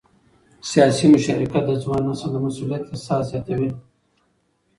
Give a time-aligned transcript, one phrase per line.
[0.69, 3.69] سیاسي مشارکت د ځوان نسل د مسؤلیت احساس زیاتوي